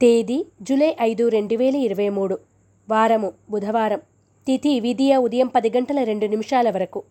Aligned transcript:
తేదీ 0.00 0.44
జూలై 0.62 0.96
ఐదు 1.00 1.28
రెండు 1.28 1.54
వేల 1.54 1.76
ఇరవై 1.76 2.08
మూడు. 2.08 2.38
వారము 2.90 3.32
బుధవారం. 3.50 4.00
తిథి 4.46 4.80
విధియ 4.80 5.16
ఉదయం 5.16 5.46
పది 5.46 5.70
గంటల 5.76 6.02
రెండు 6.02 6.26
నిమిషాల 6.26 6.70
వరకు. 6.70 7.02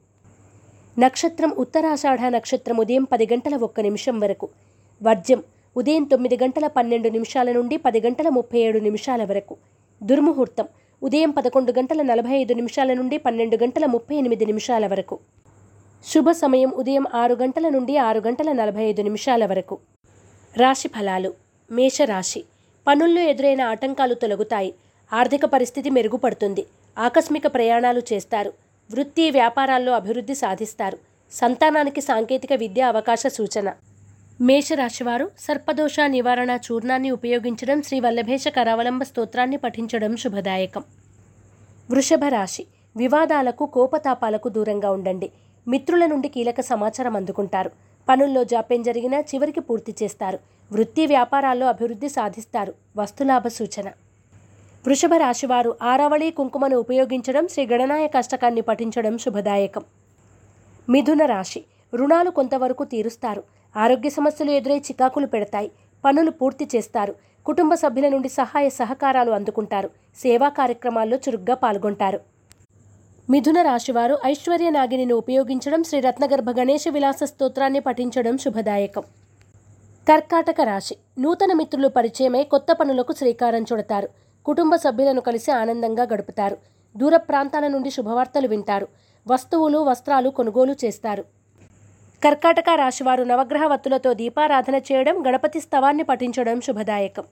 నక్షత్రం 1.00 1.52
ఉత్తరాషాఢ 1.58 2.21
నక్షత్రం 2.21 2.78
ఉదయం 2.78 3.04
పది 3.04 3.26
గంటల 3.26 3.55
ఒక్క 3.58 3.81
నిమిషం 3.81 4.20
వరకు. 4.20 4.50
వర్జ్యం 5.04 5.44
ఉదయం 5.76 6.04
తొమ్మిది 6.04 6.38
గంటల 6.44 6.68
పన్నెండు 6.68 7.10
నిమిషాల 7.10 7.52
నుండి 7.52 7.78
పది 7.78 8.02
గంటల 8.02 8.29
ముప్పై 8.29 8.60
ఏడు 8.60 8.79
నిమిషాల 8.79 9.24
వరకు. 9.24 9.58
దుర్ముహూర్తం 10.01 10.67
ఉదయం 11.04 11.31
పదకొండు 11.31 11.72
గంటల 11.72 12.01
నలభై 12.01 12.35
ఐదు 12.35 12.54
నిమిషాల 12.54 12.94
నుండి 12.94 13.17
పన్నెండు 13.17 13.58
గంటల 13.63 13.85
ముప్పై 13.85 14.15
ఎనిమిది 14.15 14.46
నిమిషాల 14.46 14.88
వరకు. 14.88 15.19
శుభ 16.04 16.30
సమయం 16.31 16.70
ఉదయం 16.70 17.05
ఆరు 17.13 17.34
గంటల 17.34 17.70
నుండి 17.70 17.98
ఆరు 17.98 18.20
గంటల 18.20 18.52
నలభై 18.52 18.84
ఐదు 18.84 19.02
నిమిషాల 19.02 19.45
వరకు. 19.45 19.77
రాశి 20.58 20.88
ఫలాలు 20.88 21.34
మేషరాశి. 21.72 22.44
పనుల్లో 22.88 23.22
ఎదురైన 23.22 23.62
ఆటంకాలు 23.62 24.13
తొలగుతాయి. 24.13 24.73
ఆర్థిక 25.14 25.46
పరిస్థితి 25.46 25.90
మెరుగుపడుతుంది. 25.90 26.66
ఆకస్మిక 26.98 27.48
ప్రయాణాలు 27.48 28.02
చేస్తారు. 28.13 28.54
వృత్తి 28.91 29.32
వ్యాపారాల్లో 29.32 29.91
అభివృద్ధి 29.94 30.36
సాధిస్తారు. 30.36 30.98
సంతానానికి 31.32 32.02
సాంకేతిక 32.02 32.54
విద్య 32.54 32.82
అవకాశ 32.82 33.27
సూచన. 33.27 33.73
మేషరాశివారు 34.41 35.32
సర్పదోష 35.40 36.00
నివారణ 36.00 36.58
చూర్ణాన్ని 36.66 37.12
ఉపయోగించడం 37.12 37.82
శ్రీ 37.82 38.00
వల్లభేష 38.00 38.48
కరావలంబ 38.48 39.04
స్తోత్రాన్ని 39.04 39.58
పఠించడం 39.58 40.18
శుభదాయకం. 40.18 40.84
వృషభ 41.91 42.26
రాశి 42.30 42.66
వివాదాలకు 42.98 43.66
కోపతాపాలకు 43.66 44.49
దూరంగా 44.49 44.91
ఉండండి. 44.91 45.32
మిత్రుల 45.68 46.05
నుండి 46.05 46.27
కీలక 46.27 46.62
సమాచారం 46.62 47.16
అందుకుంటారు. 47.16 47.72
పనుల్లో 48.10 48.44
జాప్యం 48.44 48.82
జరిగినా 48.82 49.20
చివరికి 49.20 49.60
పూర్తి 49.60 49.96
చేస్తారు. 50.04 50.40
వృత్తి 50.71 51.05
వ్యాపారాల్లో 51.07 51.67
అభివృద్ధి 51.67 52.09
సాధిస్తారు. 52.09 52.73
వస్తులాభ 52.98 53.48
సూచన. 53.48 53.88
వృషభ 54.88 55.13
రాశివారు 55.13 55.77
ఆరావళి 55.81 56.31
కుంకుమను 56.31 56.77
ఉపయోగించడం 56.77 57.48
శ్రీ 57.48 57.65
గణనాయక 57.65 58.18
అష్టకాన్ని 58.18 58.62
పఠించడం 58.62 59.18
శుభదాయకం. 59.18 59.84
మిథున 60.90 61.26
రాశి 61.26 61.63
రుణాలు 61.93 62.29
కొంతవరకు 62.29 62.84
తీరుస్తారు. 62.84 63.43
ఆరోగ్య 63.77 64.09
సమస్యలు 64.09 64.51
ఎదురై 64.51 64.77
చికాకులు 64.77 65.27
పెడతాయి. 65.27 65.71
పనులు 66.05 66.31
పూర్తి 66.31 66.69
చేస్తారు. 66.75 67.15
కుటుంబ 67.45 67.73
సభ్యుల 67.73 68.09
నుండి 68.09 68.29
సహాయ 68.29 68.69
సహకారాలు 68.69 69.31
అందుకుంటారు. 69.31 69.89
సేవా 70.17 70.49
కార్యక్రమాల్లో 70.49 71.17
చురుగ్గా 71.17 71.55
పాల్గొంటారు. 71.55 72.19
మిథున 73.29 73.61
రాశివారు 73.61 74.17
ఐశ్వర్య 74.25 74.69
నాగిని 74.69 75.13
ఉపయోగించడం 75.13 75.83
శ్రీ 75.83 75.99
రత్నగర్భ 75.99 76.49
గణేష 76.59 76.87
విలాస 76.87 77.23
స్తోత్రాన్ని 77.23 77.79
పఠించడం 77.79 78.37
శుభదాయకం. 78.37 79.03
కర్కాటక 80.09 80.61
రాశి. 80.61 80.95
నూతన 81.19 81.53
మిత్రులు 81.53 81.88
పరిచయమై 81.88 82.44
కొత్త 82.44 82.72
పనులకు 82.72 83.13
శ్రీకారం 83.13 83.63
చుడతారు. 83.63 84.09
కుటుంబ 84.45 84.75
సభ్యులను 84.75 85.22
కలిసి 85.22 85.52
ఆనందంగా 85.52 86.03
గడుపుతారు. 86.03 86.58
దూర 86.97 87.17
ప్రాంతాల 87.17 87.67
నుండి 87.67 87.91
శుభవార్తలు 87.91 88.47
వింటారు. 88.47 88.88
వస్తువులు 89.27 89.77
వస్త్రాలు 89.77 90.30
కొనుగోలు 90.30 90.75
చేస్తారు. 90.86 91.25
కర్కాటక 92.23 92.69
రాశివారు 92.75 93.23
నవగ్రహ 93.23 93.67
వత్తులతో 93.67 94.14
దీపారాధన 94.14 94.75
చేయడం 94.75 95.25
గణపతి 95.27 95.59
స్తవాన్ని 95.59 96.03
పఠించడం 96.03 96.61
శుభదాయకం. 96.61 97.23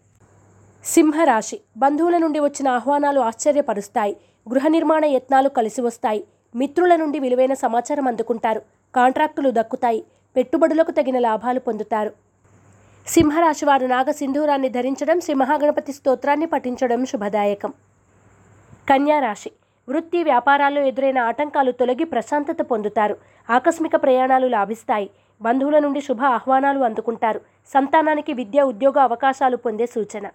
సింహరాశి. 0.86 1.60
బంధువుల 1.78 2.18
నుండి 2.18 2.40
వచ్చిన 2.40 2.68
ఆహ్వానాలు 2.68 3.20
ఆశ్చర్యపరుస్తాయి. 3.20 4.18
గృహ 4.50 4.68
నిర్మాణ 4.68 5.06
యత్నాలు 5.06 5.50
కలిసి 5.50 5.82
వస్తాయి. 5.82 6.26
మిత్రుల 6.56 6.96
నుండి 6.96 7.20
విలువైన 7.20 7.54
సమాచారం 7.54 8.08
అందుకుంటారు. 8.08 8.62
కాంట్రాక్టులు 8.96 9.50
దక్కుతాయి. 9.52 10.06
పెట్టుబడులకు 10.36 10.92
తగిన 10.92 11.20
లాభాలు 11.20 11.60
పొందుతారు. 11.60 12.25
సింహరాశి 13.08 13.66
వారు 13.66 13.86
నాగసింధూరాన్ని 13.86 14.70
ధరించడం 14.70 15.20
శ్రీ 15.20 15.34
మహాగణపతి 15.34 15.94
స్తోత్రాన్ని 15.94 16.46
పఠించడం 16.46 17.06
శుభదాయకం. 17.06 17.74
కన్యారాశి 18.90 19.52
వృత్తి 19.90 20.24
వ్యాపారాల్లో 20.24 20.82
ఎదురైన 20.82 21.20
ఆటంకాలు 21.20 21.72
తొలగి 21.72 22.04
ప్రశాంతత 22.04 22.62
పొందుతారు. 22.62 23.18
ఆకస్మిక 23.50 23.96
ప్రయాణాలు 23.96 24.48
లాభిస్తాయి. 24.48 25.10
బంధువుల 25.42 25.80
నుండి 25.80 26.02
శుభ 26.02 26.22
ఆహ్వానాలు 26.24 26.80
అందుకుంటారు. 26.80 27.42
సంతానానికి 27.74 28.34
విద్య 28.34 28.62
ఉద్యోగ 28.62 28.98
అవకాశాలు 29.00 29.58
పొందే 29.58 29.86
సూచన. 29.86 30.28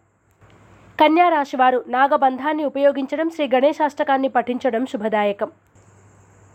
కన్యారాశి 1.01 1.57
వారు 1.57 1.85
నాగబంధాన్ని 1.89 2.65
ఉపయోగించడం 2.65 3.31
శ్రీ 3.31 3.49
గణేశాష్టకాన్ని 3.55 4.29
పఠించడం 4.29 4.87
శుభదాయకం. 4.87 5.51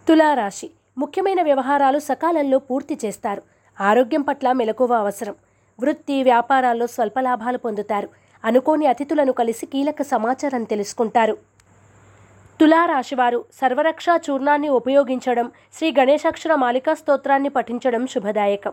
తులారాశి 0.08 0.72
ముఖ్యమైన 0.98 1.42
వ్యవహారాలు 1.44 2.00
సకాలంలో 2.00 2.60
పూర్తి 2.60 3.00
చేస్తారు. 3.06 3.42
ఆరోగ్యం 3.82 4.22
పట్ల 4.22 4.52
మెలకువ 4.52 4.94
అవసరం. 4.94 5.36
వృత్తి 5.80 6.24
వ్యాపారాల్లో 6.24 6.88
స్వల్ప 6.88 7.20
లాభాలు 7.20 7.58
పొందుతారు. 7.58 8.10
అనుకోని 8.46 8.86
అతిథులను 8.86 9.32
కలిసి 9.32 9.66
కీలక 9.66 10.02
సమాచారం 10.02 10.64
తెలుసుకుంటారు. 10.64 11.38
తులారాశివారు 12.60 13.46
సర్వరక్షా 13.54 14.20
చూర్ణాన్ని 14.30 14.70
ఉపయోగించడం 14.70 15.52
శ్రీ 15.74 15.94
గణేశాక్షర 16.00 16.56
మాలికా 16.56 16.94
స్తోత్రాన్ని 16.94 17.50
పఠించడం 17.50 18.08
శుభదాయకం. 18.08 18.72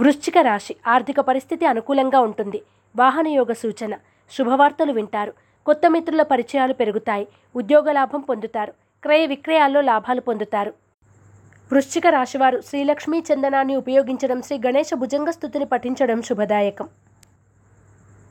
వృశ్చిక 0.00 0.38
రాశి 0.38 0.76
ఆర్థిక 0.86 1.20
పరిస్థితి 1.20 1.66
అనుకూలంగా 1.66 2.20
ఉంటుంది. 2.20 2.62
వాహనయోగ 2.96 3.52
సూచన. 3.52 3.94
శుభవార్తలు 4.30 4.92
వింటారు. 4.92 5.34
కొత్త 5.66 5.90
మిత్రుల 5.90 6.22
పరిచయాలు 6.22 6.72
పెరుగుతాయి. 6.72 7.28
ఉద్యోగ 7.56 7.92
లాభం 7.92 8.20
పొందుతారు. 8.20 8.72
క్రయ 9.02 9.26
విక్రయాల్లో 9.26 9.80
లాభాలు 9.80 10.20
పొందుతారు. 10.20 10.72
వృశ్చిక 11.72 12.06
రాశివారు 12.06 12.60
శ్రీలక్ష్మీ 12.60 13.18
చందనాన్ని 13.28 13.76
ఉపయోగించడం 13.76 14.42
శ్రీ 14.42 14.60
గణేశ 14.66 14.90
భుజంగ 14.94 15.30
స్థుతిని 15.30 15.64
పఠించడం 15.64 16.22
శుభదాయకం. 16.22 16.88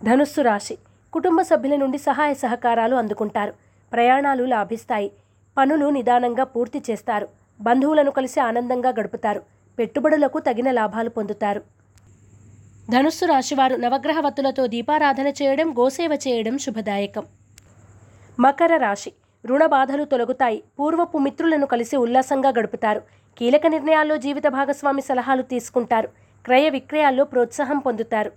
ధనుస్సు 0.03 0.41
రాశి 0.41 0.77
కుటుంబ 1.13 1.41
సభ్యుల 1.41 1.75
నుండి 1.75 1.97
సహాయ 1.97 2.33
సహకారాలు 2.33 2.95
అందుకుంటారు. 2.95 3.53
ప్రయాణాలు 3.93 4.43
లాభిస్తాయి. 4.43 5.11
పనులు 5.57 5.89
నిదానంగా 5.89 6.43
పూర్తి 6.43 6.81
చేస్తారు. 6.89 7.27
బంధువులను 7.61 8.11
కలిసి 8.11 8.39
ఆనందంగా 8.39 8.89
గడుపుతారు. 8.89 9.41
పెట్టుబడులకు 9.79 10.39
తగిన 10.39 10.71
లాభాలు 10.71 11.09
పొందుతారు. 11.09 11.61
ధనుస్సు 12.89 13.25
రాశివారు 13.25 13.75
నవగ్రహవత్తులతో 13.75 14.67
దీపారాధన 14.67 15.27
చేయడం 15.41 15.67
గోసేవ 15.79 16.13
చేయడం 16.27 16.57
శుభదాయకం. 16.57 17.25
మకర 18.39 18.77
రాశి 18.77 19.11
రుణ 19.45 19.65
బాధలు 19.65 20.03
తొలగుతాయి. 20.03 20.63
పూర్వపు 20.79 21.17
మిత్రులను 21.17 21.65
కలిసి 21.65 21.95
ఉల్లాసంగా 21.97 22.49
గడుపుతారు. 22.49 23.01
కీలక 23.37 23.67
నిర్ణయాల్లో 23.67 24.17
జీవిత 24.17 24.47
భాగస్వామి 24.47 25.01
సలహాలు 25.01 25.41
తీసుకుంటారు. 25.41 26.07
క్రయ 26.45 26.69
విక్రయాల్లో 26.69 27.23
ప్రోత్సాహం 27.23 27.79
పొందుతారు. 27.79 28.31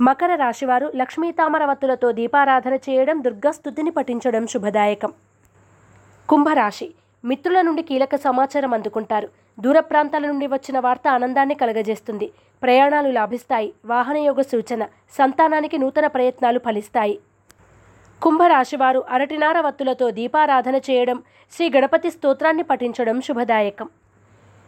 మకర 0.00 0.34
రాశివారు 0.34 0.92
లక్ష్మీ 0.96 1.30
తామరవత్తులతో 1.30 2.12
దీపారాధన 2.12 2.74
చేయడం 2.74 3.24
దుర్గాస్థుతిని 3.24 3.90
పఠించడం 3.90 4.46
శుభదాయకం. 4.46 5.12
కుంభరాశి 6.28 6.94
మిత్రుల 7.24 7.60
నుండి 7.60 7.82
కీలక 7.82 8.16
సమాచారం 8.16 8.74
అందుకుంటారు. 8.74 9.28
దూర 9.60 9.80
ప్రాంతాల 9.80 10.26
నుండి 10.26 10.46
వచ్చిన 10.46 10.78
వార్త 10.78 11.08
ఆనందాన్ని 11.08 11.54
కలగజేస్తుంది. 11.54 12.32
ప్రయాణాలు 12.62 13.10
లాభిస్తాయి. 13.10 13.72
వాహనయోగ 13.84 14.40
సూచన 14.40 14.84
సంతానానికి 15.18 15.78
నూతన 15.78 16.06
ప్రయత్నాలు 16.06 16.58
ఫలిస్తాయి. 16.58 17.18
కుంభరాశివారు 18.22 19.00
అరటినార 19.10 19.60
వత్తులతో 19.60 20.10
దీపారాధన 20.10 20.76
చేయడం 20.76 21.18
శ్రీ 21.52 21.66
గణపతి 21.70 22.10
స్తోత్రాన్ని 22.10 22.62
పఠించడం 22.62 23.20
శుభదాయకం. 23.20 23.88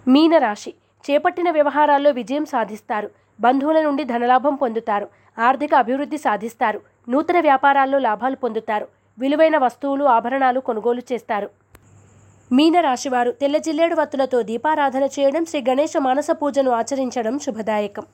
మీనరాశి 0.09 0.71
చేపట్టిన 1.05 1.51
వ్యవహారాల్లో 1.51 2.11
విజయం 2.11 2.45
సాధిస్తారు 2.45 3.09
బంధువుల 3.41 3.83
నుండి 3.83 4.05
ధనలాభం 4.05 4.55
పొందుతారు 4.55 5.07
ఆర్థిక 5.39 5.75
అభివృద్ధి 5.75 6.19
సాధిస్తారు 6.19 6.79
నూతన 7.09 7.41
వ్యాపారాల్లో 7.41 7.99
లాభాలు 7.99 8.37
పొందుతారు 8.37 8.87
విలువైన 9.19 9.57
వస్తువులు 9.59 10.05
ఆభరణాలు 10.05 10.61
కొనుగోలు 10.61 11.03
చేస్తారు. 11.13 11.49
మీనరాశివారు 12.53 13.31
తెల్ల 13.31 13.57
జిల్లేడు 13.59 13.95
వత్తులతో 13.95 14.43
దీపారాధన 14.43 15.05
చేయడం 15.17 15.45
శ్రీ 15.45 15.61
గణేశ 15.69 15.97
మానస 16.07 16.31
పూజను 16.31 16.71
ఆచరించడం 16.71 17.39
శుభదాయకం. 17.39 18.05